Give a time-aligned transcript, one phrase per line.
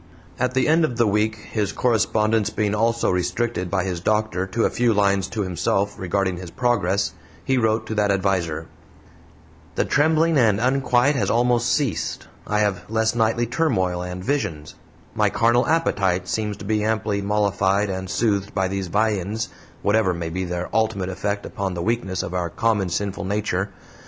[0.39, 4.65] At the end of the week his correspondence being also restricted by his doctor to
[4.65, 7.13] a few lines to himself regarding his progress
[7.45, 8.65] he wrote to that adviser:
[9.75, 14.73] "The trembling and unquiet has almost ceased; I have less nightly turmoil and visions;
[15.13, 19.49] my carnal appetite seems to be amply mollified and soothed by these viands,
[19.83, 23.69] whatever may be their ultimate effect upon the weakness of our common sinful nature.